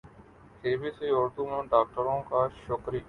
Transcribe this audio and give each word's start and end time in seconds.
ی 0.63 0.73
B 0.79 0.89
C 0.97 1.07
Urdu 1.11 1.43
اور 1.53 1.63
ڈاکٹروں 1.71 2.19
کا 2.29 2.41
شکری 2.57 2.99